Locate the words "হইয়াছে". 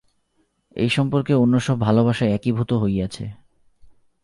2.73-3.25